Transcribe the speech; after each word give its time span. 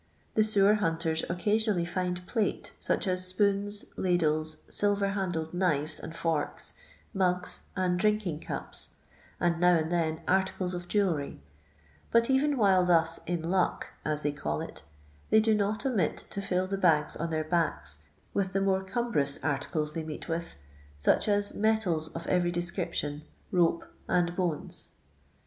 The 0.33 0.43
sewer 0.43 0.73
hunters 0.73 1.23
occasionally 1.29 1.85
find 1.85 2.25
plate, 2.25 2.73
such 2.79 3.05
as 3.07 3.23
spoons, 3.27 3.85
ladles, 3.97 4.57
silver* 4.67 5.09
nandled 5.13 5.53
knives 5.53 5.99
and 5.99 6.15
forks, 6.15 6.73
mugs 7.13 7.67
and 7.75 7.99
drinking 7.99 8.39
cups, 8.39 8.95
and 9.39 9.59
now 9.59 9.75
and 9.77 9.91
then 9.91 10.21
articles 10.27 10.73
of 10.73 10.87
jewellery; 10.87 11.39
but 12.11 12.31
even 12.31 12.57
while 12.57 12.83
thas" 12.83 13.19
in 13.27 13.47
luck" 13.47 13.89
as 14.03 14.23
they 14.23 14.31
call 14.31 14.59
it, 14.59 14.81
they 15.29 15.39
do 15.39 15.53
not 15.53 15.85
omit 15.85 16.17
to 16.31 16.41
fill 16.41 16.65
the 16.65 16.79
bags 16.79 17.15
on 17.15 17.29
their 17.29 17.43
backs 17.43 17.99
with 18.33 18.53
the 18.53 18.61
more 18.61 18.83
cumbrous 18.83 19.37
articles 19.43 19.93
they 19.93 20.03
meet 20.03 20.27
with— 20.27 20.55
such 21.07 21.27
as 21.27 21.53
metals 21.53 22.09
qf 22.13 22.25
every 22.25 22.49
description, 22.51 23.21
rope 23.51 23.85
and 24.07 24.35
bones. 24.35 24.93